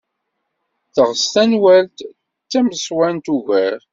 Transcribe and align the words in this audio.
Teɣs 0.95 1.23
tanwalt 1.33 1.97
d 2.07 2.09
tawesɛant 2.51 3.27
ugar. 3.35 3.79